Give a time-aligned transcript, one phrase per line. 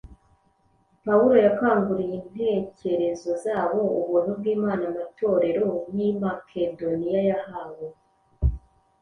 [1.05, 7.85] Pawulo yakanguriye intekerezo zabo “ubuntu bw’Imana amatorero y’i Makedoniya yahawe.